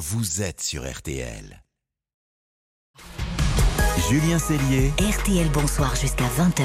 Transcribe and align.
vous 0.00 0.40
êtes 0.40 0.62
sur 0.62 0.90
RTL. 0.90 1.62
Julien 4.08 4.38
Cellier. 4.38 4.92
RTL 4.98 5.48
Bonsoir 5.50 5.94
jusqu'à 5.94 6.24
20h. 6.24 6.64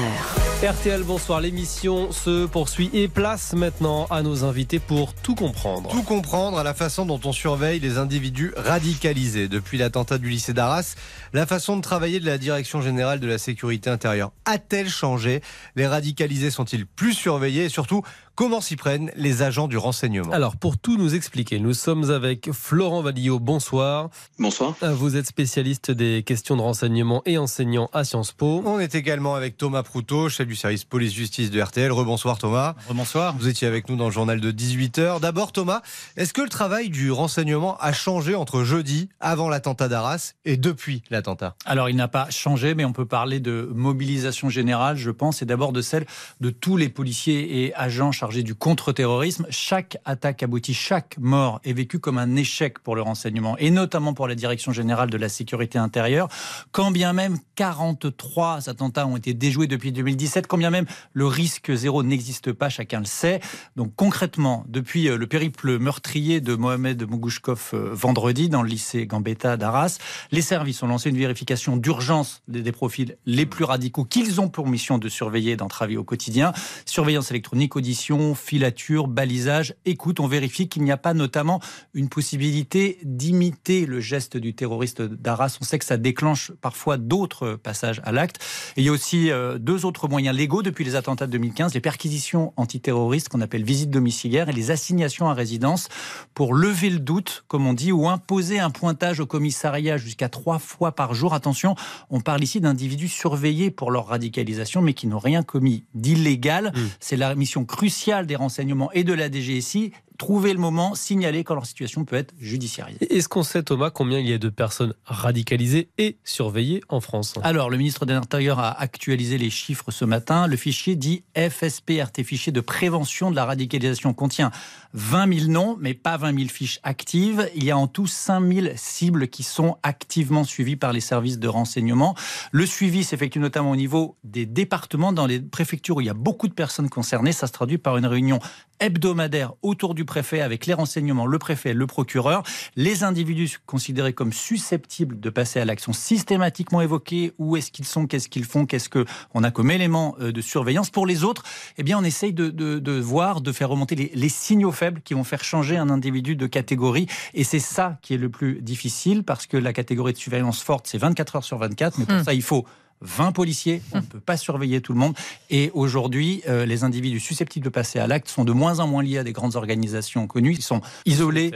RTL 0.66 1.02
Bonsoir, 1.02 1.42
l'émission 1.42 2.10
se 2.12 2.46
poursuit 2.46 2.88
et 2.94 3.08
place 3.08 3.52
maintenant 3.52 4.06
à 4.06 4.22
nos 4.22 4.44
invités 4.44 4.78
pour 4.78 5.12
tout 5.12 5.34
comprendre. 5.34 5.90
Tout 5.90 6.02
comprendre 6.02 6.56
à 6.56 6.64
la 6.64 6.72
façon 6.72 7.04
dont 7.04 7.20
on 7.24 7.32
surveille 7.32 7.78
les 7.78 7.98
individus 7.98 8.54
radicalisés. 8.56 9.48
Depuis 9.48 9.76
l'attentat 9.76 10.16
du 10.16 10.30
lycée 10.30 10.54
d'Arras, 10.54 10.94
la 11.34 11.44
façon 11.44 11.76
de 11.76 11.82
travailler 11.82 12.20
de 12.20 12.26
la 12.26 12.38
Direction 12.38 12.80
générale 12.80 13.20
de 13.20 13.26
la 13.26 13.36
sécurité 13.36 13.90
intérieure 13.90 14.32
a-t-elle 14.46 14.88
changé? 14.88 15.42
Les 15.76 15.86
radicalisés 15.86 16.50
sont-ils 16.50 16.86
plus 16.86 17.12
surveillés? 17.12 17.64
Et 17.64 17.68
surtout, 17.68 18.02
Comment 18.36 18.60
s'y 18.60 18.76
prennent 18.76 19.10
les 19.16 19.40
agents 19.40 19.66
du 19.66 19.78
renseignement? 19.78 20.30
Alors, 20.30 20.58
pour 20.58 20.76
tout 20.76 20.98
nous 20.98 21.14
expliquer, 21.14 21.58
nous 21.58 21.72
sommes 21.72 22.10
avec 22.10 22.52
Florent 22.52 23.00
Valillot. 23.00 23.38
Bonsoir. 23.38 24.10
Bonsoir. 24.38 24.74
Euh, 24.82 24.92
vous 24.92 25.16
êtes 25.16 25.24
spécialiste 25.24 25.90
des 25.90 26.22
questions 26.22 26.54
de 26.54 26.60
renseignement 26.60 27.22
et 27.24 27.38
enseignant 27.38 27.88
à 27.94 28.04
Sciences 28.04 28.32
Po. 28.32 28.62
On 28.66 28.78
est 28.78 28.94
également 28.94 29.36
avec 29.36 29.56
Thomas 29.56 29.82
Proutot, 29.82 30.28
chef 30.28 30.46
du 30.46 30.54
service 30.54 30.84
police-justice 30.84 31.50
de 31.50 31.58
RTL. 31.62 31.90
Rebonsoir 31.90 32.36
Thomas. 32.36 32.74
Rebonsoir. 32.86 33.34
Vous 33.38 33.48
étiez 33.48 33.66
avec 33.66 33.88
nous 33.88 33.96
dans 33.96 34.04
le 34.04 34.12
journal 34.12 34.38
de 34.38 34.52
18h. 34.52 35.18
D'abord 35.20 35.52
Thomas, 35.52 35.80
est-ce 36.18 36.34
que 36.34 36.42
le 36.42 36.50
travail 36.50 36.90
du 36.90 37.10
renseignement 37.12 37.78
a 37.78 37.94
changé 37.94 38.34
entre 38.34 38.64
jeudi, 38.64 39.08
avant 39.18 39.48
l'attentat 39.48 39.88
d'Arras, 39.88 40.34
et 40.44 40.58
depuis 40.58 41.02
l'attentat? 41.08 41.56
Alors, 41.64 41.88
il 41.88 41.96
n'a 41.96 42.08
pas 42.08 42.28
changé, 42.28 42.74
mais 42.74 42.84
on 42.84 42.92
peut 42.92 43.06
parler 43.06 43.40
de 43.40 43.70
mobilisation 43.74 44.50
générale, 44.50 44.98
je 44.98 45.10
pense, 45.10 45.40
et 45.40 45.46
d'abord 45.46 45.72
de 45.72 45.80
celle 45.80 46.04
de 46.42 46.50
tous 46.50 46.76
les 46.76 46.90
policiers 46.90 47.64
et 47.64 47.74
agents 47.74 48.12
chargés 48.12 48.25
du 48.28 48.54
contre-terrorisme, 48.54 49.46
chaque 49.50 49.98
attaque 50.04 50.42
aboutie, 50.42 50.74
chaque 50.74 51.16
mort 51.18 51.60
est 51.64 51.72
vécue 51.72 51.98
comme 51.98 52.18
un 52.18 52.36
échec 52.36 52.78
pour 52.80 52.96
le 52.96 53.02
renseignement, 53.02 53.56
et 53.58 53.70
notamment 53.70 54.14
pour 54.14 54.28
la 54.28 54.34
Direction 54.34 54.72
générale 54.72 55.10
de 55.10 55.16
la 55.16 55.28
sécurité 55.28 55.78
intérieure, 55.78 56.28
quand 56.72 56.90
bien 56.90 57.12
même 57.12 57.38
43 57.54 58.68
attentats 58.68 59.06
ont 59.06 59.16
été 59.16 59.34
déjoués 59.34 59.66
depuis 59.66 59.92
2017, 59.92 60.46
quand 60.46 60.58
bien 60.58 60.70
même 60.70 60.86
le 61.12 61.26
risque 61.26 61.74
zéro 61.74 62.02
n'existe 62.02 62.52
pas, 62.52 62.68
chacun 62.68 63.00
le 63.00 63.06
sait. 63.06 63.40
Donc 63.76 63.92
concrètement, 63.96 64.64
depuis 64.68 65.08
euh, 65.08 65.16
le 65.16 65.26
périple 65.26 65.78
meurtrier 65.78 66.40
de 66.40 66.54
Mohamed 66.54 67.08
Mougouchkov 67.08 67.70
euh, 67.74 67.90
vendredi 67.92 68.48
dans 68.48 68.62
le 68.62 68.68
lycée 68.68 69.06
Gambetta 69.06 69.56
d'Arras, 69.56 69.98
les 70.32 70.42
services 70.42 70.82
ont 70.82 70.88
lancé 70.88 71.10
une 71.10 71.18
vérification 71.18 71.76
d'urgence 71.76 72.42
des 72.48 72.72
profils 72.72 73.16
les 73.26 73.46
plus 73.46 73.64
radicaux 73.64 74.04
qu'ils 74.04 74.40
ont 74.40 74.48
pour 74.48 74.66
mission 74.66 74.98
de 74.98 75.08
surveiller 75.08 75.52
et 75.52 75.56
d'entraver 75.56 75.96
au 75.96 76.04
quotidien. 76.04 76.52
Surveillance 76.84 77.30
électronique, 77.30 77.76
audition, 77.76 78.15
filature, 78.34 79.08
balisage, 79.08 79.74
écoute, 79.84 80.20
on 80.20 80.26
vérifie 80.26 80.68
qu'il 80.68 80.82
n'y 80.82 80.92
a 80.92 80.96
pas 80.96 81.14
notamment 81.14 81.60
une 81.94 82.08
possibilité 82.08 82.98
d'imiter 83.02 83.86
le 83.86 84.00
geste 84.00 84.36
du 84.36 84.54
terroriste 84.54 85.02
d'Arras. 85.02 85.58
On 85.60 85.64
sait 85.64 85.78
que 85.78 85.84
ça 85.84 85.96
déclenche 85.96 86.52
parfois 86.60 86.96
d'autres 86.96 87.54
passages 87.54 88.00
à 88.04 88.12
l'acte. 88.12 88.38
il 88.76 88.84
y 88.84 88.88
a 88.88 88.92
aussi 88.92 89.30
euh, 89.30 89.58
deux 89.58 89.84
autres 89.84 90.08
moyens 90.08 90.36
légaux 90.36 90.62
depuis 90.62 90.84
les 90.84 90.94
attentats 90.94 91.26
de 91.26 91.32
2015, 91.32 91.74
les 91.74 91.80
perquisitions 91.80 92.52
antiterroristes 92.56 93.28
qu'on 93.28 93.40
appelle 93.40 93.64
visites 93.64 93.90
domiciliaires 93.90 94.48
et 94.48 94.52
les 94.52 94.70
assignations 94.70 95.28
à 95.28 95.34
résidence 95.34 95.88
pour 96.34 96.54
lever 96.54 96.90
le 96.90 96.98
doute, 96.98 97.44
comme 97.48 97.66
on 97.66 97.74
dit, 97.74 97.92
ou 97.92 98.08
imposer 98.08 98.58
un 98.58 98.70
pointage 98.70 99.20
au 99.20 99.26
commissariat 99.26 99.96
jusqu'à 99.96 100.28
trois 100.28 100.58
fois 100.58 100.92
par 100.92 101.14
jour. 101.14 101.34
Attention, 101.34 101.74
on 102.10 102.20
parle 102.20 102.42
ici 102.42 102.60
d'individus 102.60 103.08
surveillés 103.08 103.70
pour 103.70 103.90
leur 103.90 104.06
radicalisation, 104.06 104.82
mais 104.82 104.94
qui 104.94 105.06
n'ont 105.06 105.18
rien 105.18 105.42
commis 105.42 105.84
d'illégal. 105.94 106.72
Mmh. 106.74 106.80
C'est 107.00 107.16
la 107.16 107.34
mission 107.34 107.64
cruciale 107.64 108.05
des 108.26 108.36
renseignements 108.36 108.92
et 108.92 109.04
de 109.04 109.12
la 109.12 109.28
DGSI 109.28 109.92
trouver 110.16 110.52
le 110.52 110.58
moment, 110.58 110.94
signaler 110.94 111.44
quand 111.44 111.54
leur 111.54 111.66
situation 111.66 112.04
peut 112.04 112.16
être 112.16 112.34
judiciarisée. 112.38 112.98
Est-ce 113.14 113.28
qu'on 113.28 113.42
sait, 113.42 113.62
Thomas, 113.62 113.90
combien 113.90 114.18
il 114.18 114.28
y 114.28 114.32
a 114.32 114.38
de 114.38 114.48
personnes 114.48 114.94
radicalisées 115.04 115.90
et 115.98 116.18
surveillées 116.24 116.80
en 116.88 117.00
France? 117.00 117.34
Alors, 117.42 117.70
le 117.70 117.76
ministre 117.76 118.06
de 118.06 118.12
l'Intérieur 118.12 118.58
a 118.58 118.70
actualisé 118.80 119.38
les 119.38 119.50
chiffres 119.50 119.90
ce 119.90 120.04
matin. 120.04 120.46
Le 120.46 120.56
fichier 120.56 120.96
dit 120.96 121.24
FSPRT, 121.36 122.22
fichier 122.22 122.52
de 122.52 122.60
prévention 122.60 123.30
de 123.30 123.36
la 123.36 123.44
radicalisation, 123.44 124.14
contient 124.14 124.50
20 124.94 125.38
000 125.40 125.50
noms, 125.50 125.76
mais 125.78 125.92
pas 125.92 126.16
20 126.16 126.38
000 126.38 126.48
fiches 126.48 126.80
actives. 126.82 127.50
Il 127.54 127.64
y 127.64 127.70
a 127.70 127.76
en 127.76 127.86
tout 127.86 128.06
5 128.06 128.40
000 128.52 128.66
cibles 128.76 129.28
qui 129.28 129.42
sont 129.42 129.76
activement 129.82 130.44
suivies 130.44 130.76
par 130.76 130.92
les 130.92 131.00
services 131.00 131.38
de 131.38 131.48
renseignement. 131.48 132.14
Le 132.52 132.64
suivi 132.64 133.04
s'effectue 133.04 133.38
notamment 133.38 133.72
au 133.72 133.76
niveau 133.76 134.16
des 134.24 134.46
départements, 134.46 135.12
dans 135.12 135.26
les 135.26 135.40
préfectures 135.40 135.96
où 135.96 136.00
il 136.00 136.06
y 136.06 136.10
a 136.10 136.14
beaucoup 136.14 136.48
de 136.48 136.54
personnes 136.54 136.88
concernées. 136.88 137.32
Ça 137.32 137.46
se 137.46 137.52
traduit 137.52 137.78
par 137.78 137.98
une 137.98 138.06
réunion 138.06 138.38
hebdomadaire 138.80 139.52
autour 139.62 139.94
du 139.94 140.05
préfet 140.06 140.40
avec 140.40 140.66
les 140.66 140.74
renseignements, 140.74 141.26
le 141.26 141.38
préfet, 141.38 141.74
le 141.74 141.86
procureur. 141.86 142.42
Les 142.76 143.04
individus 143.04 143.58
considérés 143.66 144.12
comme 144.12 144.32
susceptibles 144.32 145.20
de 145.20 145.30
passer 145.30 145.60
à 145.60 145.64
l'action 145.64 145.92
systématiquement 145.92 146.80
évoqués. 146.80 147.32
Où 147.38 147.56
est-ce 147.56 147.70
qu'ils 147.70 147.84
sont 147.84 148.06
Qu'est-ce 148.06 148.28
qu'ils 148.28 148.44
font 148.44 148.66
Qu'est-ce 148.66 148.88
qu'on 148.88 149.44
a 149.44 149.50
comme 149.50 149.70
élément 149.70 150.16
euh, 150.20 150.32
de 150.32 150.40
surveillance 150.40 150.90
Pour 150.90 151.06
les 151.06 151.24
autres, 151.24 151.42
eh 151.78 151.82
bien, 151.82 151.98
on 151.98 152.04
essaye 152.04 152.32
de, 152.32 153.00
voir, 153.00 153.40
de 153.40 153.52
faire 153.52 153.68
remonter 153.68 153.94
les, 153.94 154.28
signaux 154.28 154.72
faibles 154.72 155.00
qui 155.02 155.14
vont 155.14 155.24
faire 155.24 155.44
changer 155.44 155.76
un 155.76 155.90
individu 155.90 156.36
de 156.36 156.46
catégorie. 156.46 157.06
Et 157.34 157.44
c'est 157.44 157.58
ça 157.58 157.98
qui 158.02 158.14
est 158.14 158.18
le 158.18 158.28
plus 158.28 158.60
difficile 158.62 159.22
parce 159.22 159.46
que 159.46 159.56
la 159.56 159.72
catégorie 159.72 160.12
de 160.12 160.18
surveillance 160.18 160.62
forte, 160.62 160.86
c'est 160.86 160.98
24 160.98 161.36
heures 161.36 161.44
sur 161.44 161.58
24. 161.58 161.98
Mais 161.98 162.06
pour 162.06 162.14
hmm. 162.16 162.24
ça, 162.24 162.34
il 162.34 162.42
faut 162.42 162.64
20 163.02 163.32
policiers, 163.32 163.82
on 163.92 163.98
ne 163.98 164.02
peut 164.02 164.20
pas 164.20 164.36
surveiller 164.36 164.80
tout 164.80 164.92
le 164.92 164.98
monde. 164.98 165.14
Et 165.50 165.70
aujourd'hui, 165.74 166.42
euh, 166.48 166.64
les 166.64 166.84
individus 166.84 167.20
susceptibles 167.20 167.64
de 167.64 167.70
passer 167.70 167.98
à 167.98 168.06
l'acte 168.06 168.28
sont 168.28 168.44
de 168.44 168.52
moins 168.52 168.80
en 168.80 168.86
moins 168.86 169.02
liés 169.02 169.18
à 169.18 169.24
des 169.24 169.32
grandes 169.32 169.56
organisations 169.56 170.26
connues. 170.26 170.52
Ils 170.52 170.62
sont 170.62 170.80
isolés 171.04 171.52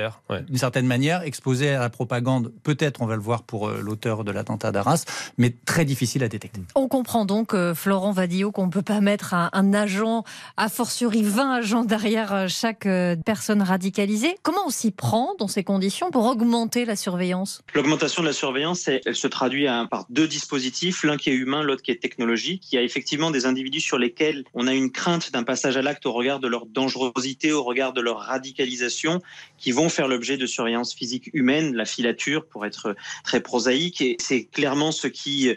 d'une 0.46 0.58
certaine 0.58 0.86
manière, 0.86 1.22
exposés 1.22 1.70
à 1.70 1.80
la 1.80 1.90
propagande. 1.90 2.52
Peut-être, 2.62 3.02
on 3.02 3.06
va 3.06 3.16
le 3.16 3.22
voir 3.22 3.42
pour 3.42 3.68
euh, 3.68 3.80
l'auteur 3.82 4.24
de 4.24 4.30
l'attentat 4.30 4.72
d'Arras, 4.72 5.04
mais 5.38 5.54
très 5.64 5.84
difficile 5.84 6.22
à 6.22 6.28
détecter. 6.28 6.60
On 6.74 6.88
comprend 6.88 7.24
donc, 7.24 7.54
euh, 7.54 7.74
Florent 7.74 8.12
Vadillo, 8.12 8.52
qu'on 8.52 8.66
ne 8.66 8.72
peut 8.72 8.82
pas 8.82 9.00
mettre 9.00 9.34
un, 9.34 9.50
un, 9.52 9.72
agent, 9.72 10.24
a 10.56 10.68
fortiori 10.68 11.22
20 11.22 11.52
agents 11.52 11.84
derrière 11.84 12.48
chaque 12.48 12.86
personne 13.24 13.62
radicalisée. 13.62 14.36
Comment 14.42 14.66
on 14.66 14.70
s'y 14.70 14.90
prend 14.90 15.34
dans 15.38 15.48
ces 15.48 15.64
conditions 15.64 16.10
pour 16.10 16.26
augmenter 16.26 16.84
la 16.84 16.96
surveillance? 16.96 17.62
L'augmentation 17.74 18.22
de 18.22 18.28
la 18.28 18.32
surveillance, 18.32 18.88
elle, 18.88 19.14
se 19.14 19.26
traduit 19.26 19.66
par 19.90 20.06
deux 20.10 20.28
dispositifs. 20.28 21.02
L'un 21.04 21.16
qui 21.16 21.29
humain, 21.34 21.62
l'autre 21.62 21.82
qui 21.82 21.90
est 21.90 22.00
technologique. 22.00 22.72
Il 22.72 22.76
y 22.76 22.78
a 22.78 22.82
effectivement 22.82 23.30
des 23.30 23.46
individus 23.46 23.80
sur 23.80 23.98
lesquels 23.98 24.44
on 24.54 24.66
a 24.66 24.74
une 24.74 24.90
crainte 24.90 25.32
d'un 25.32 25.42
passage 25.42 25.76
à 25.76 25.82
l'acte 25.82 26.06
au 26.06 26.12
regard 26.12 26.40
de 26.40 26.48
leur 26.48 26.66
dangerosité, 26.66 27.52
au 27.52 27.62
regard 27.62 27.92
de 27.92 28.00
leur 28.00 28.20
radicalisation, 28.20 29.20
qui 29.58 29.72
vont 29.72 29.88
faire 29.88 30.08
l'objet 30.08 30.36
de 30.36 30.46
surveillance 30.46 30.94
physique 30.94 31.30
humaine, 31.32 31.74
la 31.74 31.84
filature 31.84 32.46
pour 32.46 32.66
être 32.66 32.94
très 33.24 33.40
prosaïque. 33.40 34.00
Et 34.00 34.16
c'est 34.18 34.44
clairement 34.44 34.92
ce 34.92 35.06
qui 35.06 35.54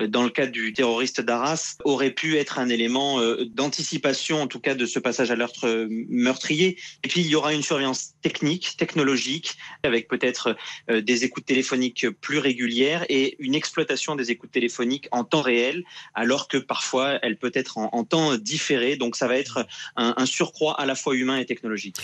dans 0.00 0.22
le 0.22 0.30
cas 0.30 0.46
du 0.46 0.72
terroriste 0.72 1.20
d'Arras, 1.20 1.76
aurait 1.84 2.10
pu 2.10 2.36
être 2.36 2.58
un 2.58 2.68
élément 2.68 3.20
euh, 3.20 3.46
d'anticipation, 3.46 4.42
en 4.42 4.46
tout 4.46 4.60
cas, 4.60 4.74
de 4.74 4.84
ce 4.86 4.98
passage 4.98 5.30
à 5.30 5.36
l'ordre 5.36 5.66
euh, 5.66 5.86
meurtrier. 5.90 6.78
Et 7.02 7.08
puis, 7.08 7.20
il 7.20 7.26
y 7.26 7.34
aura 7.34 7.54
une 7.54 7.62
surveillance 7.62 8.14
technique, 8.20 8.76
technologique, 8.76 9.56
avec 9.82 10.08
peut-être 10.08 10.56
euh, 10.90 11.00
des 11.00 11.24
écoutes 11.24 11.46
téléphoniques 11.46 12.08
plus 12.20 12.38
régulières 12.38 13.06
et 13.08 13.36
une 13.38 13.54
exploitation 13.54 14.16
des 14.16 14.30
écoutes 14.30 14.50
téléphoniques 14.50 15.08
en 15.12 15.24
temps 15.24 15.42
réel, 15.42 15.84
alors 16.14 16.48
que 16.48 16.58
parfois, 16.58 17.18
elle 17.22 17.38
peut 17.38 17.52
être 17.54 17.78
en, 17.78 18.04
temps 18.04 18.36
différé. 18.36 18.96
Donc, 18.96 19.16
ça 19.16 19.26
va 19.26 19.36
être 19.36 19.66
un, 19.96 20.26
surcroît 20.26 20.78
à 20.80 20.86
la 20.86 20.94
fois 20.94 21.14
humain 21.16 21.38
et 21.38 21.46
technologique. 21.46 21.96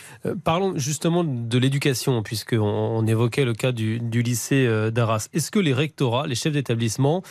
parlons 0.43 0.77
justement 0.79 1.23
de 1.23 1.59
l'éducation, 1.59 2.23
puisqu'on 2.23 2.59
on 2.59 3.07
évoquait 3.07 3.45
le 3.45 3.53
cas 3.53 3.73
du 3.73 3.99
lycée 4.23 4.67
d'Arras. 4.91 5.29
Est-ce 5.33 5.51
que 5.51 5.59
les 5.59 5.73
rectorats, 5.73 6.27
les 6.27 6.35
chefs 6.35 6.53
d'établissement, 6.53 7.23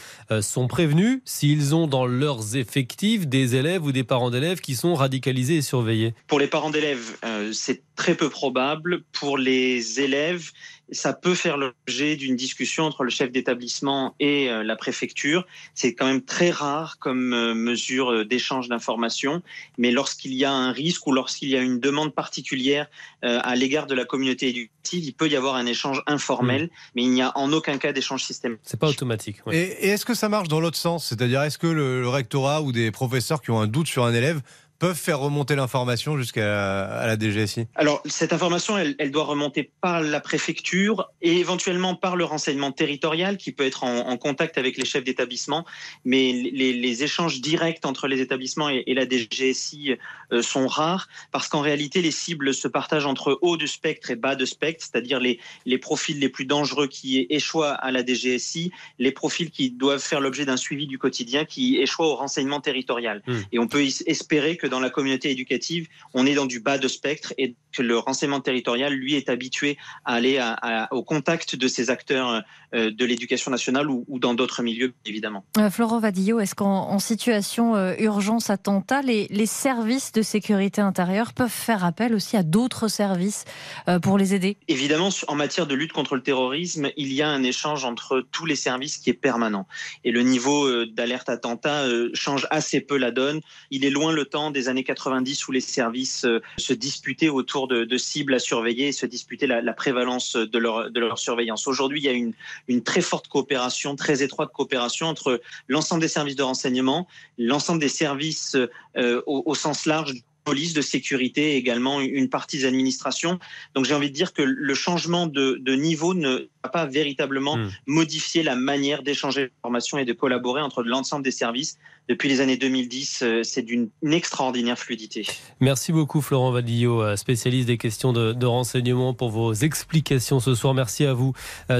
sont 0.51 0.67
prévenus 0.67 1.21
s'ils 1.25 1.73
ont 1.73 1.87
dans 1.87 2.05
leurs 2.05 2.57
effectifs 2.57 3.27
des 3.27 3.55
élèves 3.55 3.83
ou 3.83 3.91
des 3.91 4.03
parents 4.03 4.29
d'élèves 4.29 4.59
qui 4.59 4.75
sont 4.75 4.93
radicalisés 4.93 5.57
et 5.57 5.61
surveillés. 5.61 6.13
Pour 6.27 6.39
les 6.39 6.47
parents 6.47 6.69
d'élèves, 6.69 7.17
euh, 7.25 7.51
c'est 7.53 7.81
très 8.01 8.15
peu 8.15 8.29
probable. 8.29 9.03
Pour 9.11 9.37
les 9.37 9.99
élèves, 9.99 10.49
ça 10.91 11.13
peut 11.13 11.35
faire 11.35 11.55
l'objet 11.55 12.15
d'une 12.15 12.35
discussion 12.35 12.85
entre 12.85 13.03
le 13.03 13.11
chef 13.11 13.31
d'établissement 13.31 14.15
et 14.19 14.49
euh, 14.49 14.63
la 14.63 14.75
préfecture. 14.75 15.45
C'est 15.75 15.93
quand 15.93 16.07
même 16.07 16.23
très 16.23 16.49
rare 16.49 16.97
comme 16.97 17.31
euh, 17.31 17.53
mesure 17.53 18.11
euh, 18.11 18.25
d'échange 18.25 18.69
d'informations, 18.69 19.43
mais 19.77 19.91
lorsqu'il 19.91 20.33
y 20.33 20.45
a 20.45 20.51
un 20.51 20.71
risque 20.71 21.05
ou 21.05 21.11
lorsqu'il 21.11 21.49
y 21.49 21.55
a 21.55 21.61
une 21.61 21.79
demande 21.79 22.15
particulière 22.15 22.87
à 23.21 23.55
l'égard 23.55 23.85
de 23.85 23.93
la 23.93 24.03
communauté 24.03 24.47
éducative, 24.47 25.03
il 25.03 25.13
peut 25.13 25.29
y 25.29 25.35
avoir 25.35 25.53
un 25.53 25.67
échange 25.67 26.01
informel, 26.07 26.63
mmh. 26.63 26.69
mais 26.95 27.03
il 27.03 27.11
n'y 27.11 27.21
a 27.21 27.31
en 27.37 27.53
aucun 27.53 27.77
cas 27.77 27.93
d'échange 27.93 28.23
systématique. 28.23 28.65
C'est 28.65 28.79
pas 28.79 28.89
automatique. 28.89 29.37
Et, 29.51 29.89
est-ce 29.89 30.05
que 30.05 30.15
ça 30.15 30.27
marche 30.27 30.47
dans 30.47 30.59
l'autre 30.59 30.77
sens? 30.77 31.05
C'est-à-dire, 31.05 31.43
est-ce 31.43 31.59
que 31.59 31.67
le 31.67 32.07
rectorat 32.09 32.63
ou 32.63 32.71
des 32.71 32.89
professeurs 32.89 33.43
qui 33.43 33.51
ont 33.51 33.59
un 33.59 33.67
doute 33.67 33.85
sur 33.85 34.05
un 34.05 34.13
élève 34.13 34.41
peuvent 34.81 34.97
faire 34.97 35.19
remonter 35.19 35.55
l'information 35.55 36.17
jusqu'à 36.17 37.05
la 37.05 37.15
DGSI 37.15 37.67
Alors, 37.75 38.01
cette 38.05 38.33
information, 38.33 38.79
elle, 38.79 38.95
elle, 38.97 39.11
doit 39.11 39.25
remonter 39.25 39.71
par 39.79 40.01
la 40.01 40.19
préfecture 40.19 41.11
et 41.21 41.37
éventuellement 41.37 41.93
par 41.93 42.15
le 42.15 42.25
renseignement 42.25 42.71
territorial 42.71 43.37
qui 43.37 43.51
peut 43.51 43.63
être 43.63 43.83
en, 43.83 44.09
en 44.09 44.17
contact 44.17 44.57
avec 44.57 44.77
les 44.77 44.85
chefs 44.85 45.03
d'établissement. 45.03 45.67
Mais 46.03 46.31
les, 46.31 46.73
les, 46.73 47.03
échanges 47.03 47.41
directs 47.41 47.85
entre 47.85 48.07
les 48.07 48.21
établissements 48.21 48.71
et, 48.71 48.83
et 48.87 48.95
la 48.95 49.07
DGSI 49.07 49.97
euh, 50.31 50.41
sont 50.41 50.65
rares 50.65 51.07
parce 51.31 51.47
qu'en 51.47 51.61
réalité, 51.61 52.01
les 52.01 52.09
cibles 52.09 52.51
se 52.51 52.67
partagent 52.67 53.05
entre 53.05 53.37
haut 53.43 53.57
de 53.57 53.67
spectre 53.67 54.09
et 54.09 54.15
bas 54.15 54.35
de 54.35 54.45
spectre, 54.45 54.83
c'est-à-dire 54.83 55.19
les, 55.19 55.39
les 55.67 55.77
profils 55.77 56.17
les 56.17 56.29
plus 56.29 56.45
dangereux 56.45 56.87
qui 56.87 57.27
échouent 57.29 57.61
à 57.61 57.91
la 57.91 58.03
DGSI, 58.03 58.71
les 58.97 59.11
profils 59.11 59.51
qui 59.51 59.69
doivent 59.69 60.01
faire 60.01 60.21
l'objet 60.21 60.45
d'un 60.45 60.57
suivi 60.57 60.87
du 60.87 60.97
quotidien 60.97 61.45
qui 61.45 61.77
échouent 61.77 62.01
au 62.01 62.15
renseignement 62.15 62.61
territorial. 62.61 63.21
Mmh. 63.27 63.33
Et 63.51 63.59
on 63.59 63.67
peut 63.67 63.83
espérer 64.07 64.57
que 64.57 64.70
dans 64.71 64.79
la 64.79 64.89
communauté 64.89 65.29
éducative, 65.29 65.87
on 66.15 66.25
est 66.25 66.33
dans 66.33 66.47
du 66.47 66.59
bas 66.59 66.79
de 66.79 66.87
spectre 66.87 67.33
et 67.37 67.55
que 67.71 67.81
le 67.81 67.97
renseignement 67.97 68.41
territorial, 68.41 68.93
lui, 68.93 69.15
est 69.15 69.29
habitué 69.29 69.77
à 70.05 70.13
aller 70.13 70.37
à, 70.37 70.53
à, 70.61 70.93
au 70.93 71.03
contact 71.03 71.55
de 71.55 71.67
ces 71.67 71.89
acteurs 71.89 72.43
euh, 72.73 72.91
de 72.91 73.05
l'éducation 73.05 73.51
nationale 73.51 73.89
ou, 73.89 74.05
ou 74.07 74.19
dans 74.19 74.33
d'autres 74.33 74.63
milieux, 74.63 74.93
évidemment. 75.05 75.45
Euh, 75.57 75.69
Florent 75.69 75.99
Vadillo, 75.99 76.39
est-ce 76.39 76.55
qu'en 76.55 76.99
situation 76.99 77.75
euh, 77.75 77.93
urgence 77.99 78.49
attentat, 78.49 79.01
les, 79.01 79.27
les, 79.29 79.45
services 79.45 80.11
de 80.11 80.21
sécurité 80.21 80.81
intérieure 80.81 81.33
peuvent 81.33 81.49
faire 81.49 81.83
appel 81.83 82.13
aussi 82.13 82.37
à 82.37 82.43
d'autres 82.43 82.87
services 82.87 83.45
euh, 83.87 83.99
pour 83.99 84.17
les 84.17 84.33
aider? 84.33 84.57
Évidemment, 84.67 85.09
en 85.27 85.35
matière 85.35 85.67
de 85.67 85.75
lutte 85.75 85.91
contre 85.91 86.15
le 86.15 86.23
terrorisme, 86.23 86.89
il 86.97 87.11
y 87.13 87.21
a 87.21 87.29
un 87.29 87.43
échange 87.43 87.83
entre 87.85 88.25
tous 88.31 88.45
les 88.45 88.55
services 88.55 88.97
qui 88.97 89.09
est 89.09 89.13
permanent. 89.13 89.67
Et 90.03 90.11
le 90.11 90.21
niveau 90.21 90.65
euh, 90.65 90.85
d'alerte 90.85 91.29
attentat 91.29 91.85
change 92.13 92.47
assez 92.49 92.81
peu 92.81 92.97
la 92.97 93.11
donne. 93.11 93.41
Il 93.69 93.85
est 93.85 93.89
loin 93.89 94.11
le 94.13 94.25
temps 94.25 94.51
des 94.61 94.69
années 94.69 94.83
90 94.83 95.47
où 95.47 95.51
les 95.51 95.61
services 95.61 96.25
se 96.57 96.73
disputaient 96.73 97.29
autour 97.29 97.67
de, 97.67 97.83
de 97.83 97.97
cibles 97.97 98.33
à 98.33 98.39
surveiller 98.39 98.89
et 98.89 98.91
se 98.91 99.05
disputaient 99.05 99.47
la, 99.47 99.61
la 99.61 99.73
prévalence 99.73 100.35
de 100.35 100.57
leur, 100.57 100.91
de 100.91 100.99
leur 100.99 101.19
surveillance. 101.19 101.67
Aujourd'hui, 101.67 101.99
il 101.99 102.05
y 102.05 102.09
a 102.09 102.13
une, 102.13 102.33
une 102.67 102.83
très 102.83 103.01
forte 103.01 103.27
coopération, 103.27 103.95
très 103.95 104.23
étroite 104.23 104.51
coopération 104.53 105.07
entre 105.07 105.41
l'ensemble 105.67 106.01
des 106.01 106.07
services 106.07 106.35
de 106.35 106.43
renseignement, 106.43 107.07
l'ensemble 107.37 107.79
des 107.79 107.89
services 107.89 108.55
euh, 108.97 109.21
au, 109.25 109.43
au 109.45 109.55
sens 109.55 109.85
large 109.85 110.13
police, 110.43 110.73
de 110.73 110.81
sécurité, 110.81 111.55
également 111.55 112.01
une 112.01 112.29
partie 112.29 112.57
des 112.57 112.65
administrations. 112.65 113.39
Donc 113.75 113.85
j'ai 113.85 113.93
envie 113.93 114.09
de 114.09 114.15
dire 114.15 114.33
que 114.33 114.41
le 114.41 114.73
changement 114.73 115.27
de, 115.27 115.59
de 115.61 115.73
niveau 115.73 116.13
ne 116.13 116.49
va 116.63 116.69
pas 116.69 116.85
véritablement 116.85 117.57
mmh. 117.57 117.69
modifier 117.87 118.43
la 118.43 118.55
manière 118.55 119.03
d'échanger 119.03 119.41
l'information 119.43 119.97
et 119.97 120.05
de 120.05 120.13
collaborer 120.13 120.61
entre 120.61 120.83
l'ensemble 120.83 121.23
des 121.23 121.31
services. 121.31 121.77
Depuis 122.09 122.27
les 122.27 122.41
années 122.41 122.57
2010, 122.57 123.23
c'est 123.43 123.61
d'une 123.61 123.89
extraordinaire 124.03 124.77
fluidité. 124.77 125.25
Merci 125.59 125.91
beaucoup 125.91 126.21
Florent 126.21 126.51
Vadillo, 126.51 127.15
spécialiste 127.15 127.67
des 127.67 127.77
questions 127.77 128.11
de, 128.11 128.33
de, 128.33 128.45
renseignement 128.45 129.13
pour 129.13 129.29
vos 129.29 129.53
explications 129.53 130.39
ce 130.39 130.55
soir. 130.55 130.73
Merci 130.73 131.05
à 131.05 131.13
vous 131.13 131.33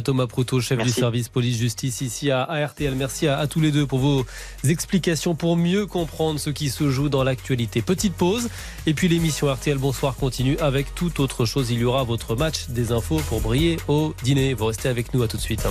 Thomas 0.04 0.28
Proutot, 0.28 0.62
chef 0.62 0.78
Merci. 0.78 0.94
du 0.94 1.00
service 1.00 1.30
police-justice 1.30 2.02
ici 2.02 2.32
à, 2.32 2.44
à 2.44 2.66
RTL. 2.66 2.96
Merci 2.96 3.28
à, 3.28 3.40
à 3.40 3.48
tous 3.48 3.60
les 3.60 3.72
deux 3.72 3.86
pour 3.86 4.00
vos 4.00 4.26
explications 4.64 5.36
pour 5.36 5.58
mieux 5.58 5.86
comprendre 5.86 6.40
ce 6.40 6.50
qui 6.50 6.70
se 6.70 6.90
joue 6.90 7.10
dans 7.10 7.24
l'actualité. 7.24 7.82
Petite 7.82 8.14
pause. 8.14 8.50
Et 8.86 8.94
puis 8.94 9.08
l'émission 9.08 9.52
RTL 9.52 9.78
Bonsoir 9.78 10.16
continue 10.16 10.58
avec 10.60 10.94
toute 10.96 11.20
autre 11.20 11.46
chose. 11.46 11.72
Il 11.72 11.80
y 11.80 11.84
aura 11.84 12.04
votre 12.04 12.36
match 12.36 12.70
des 12.70 12.92
infos 12.92 13.20
pour 13.28 13.42
briller 13.42 13.78
au 13.88 14.14
dîner. 14.24 14.54
Vous 14.54 14.66
restez 14.66 14.90
avec 14.90 15.14
nous 15.14 15.24
à 15.24 15.28
tout 15.28 15.38
de 15.38 15.42
suite. 15.42 15.64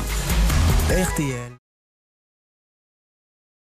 RTL. 0.88 1.49